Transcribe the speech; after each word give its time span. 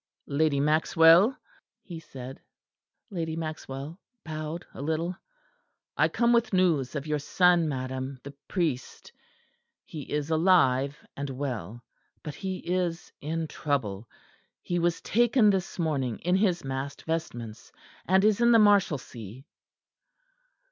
"Lady 0.25 0.59
Maxwell?" 0.59 1.37
he 1.83 1.99
said. 1.99 2.41
Lady 3.11 3.35
Maxwell 3.35 3.99
bowed 4.25 4.65
a 4.73 4.81
little. 4.81 5.15
"I 5.95 6.07
come 6.07 6.33
with 6.33 6.53
news 6.53 6.95
of 6.95 7.05
your 7.05 7.19
son, 7.19 7.69
madam, 7.69 8.17
the 8.23 8.33
priest; 8.47 9.11
he 9.85 10.11
is 10.11 10.31
alive 10.31 11.05
and 11.15 11.29
well; 11.29 11.83
but 12.23 12.33
he 12.33 12.57
is 12.65 13.11
in 13.21 13.47
trouble. 13.47 14.09
He 14.63 14.79
was 14.79 15.01
taken 15.01 15.51
this 15.51 15.77
morning 15.77 16.17
in 16.23 16.35
his 16.35 16.63
mass 16.63 16.95
vestments; 16.95 17.71
and 18.07 18.25
is 18.25 18.41
in 18.41 18.51
the 18.53 18.57
Marshalsea." 18.57 19.43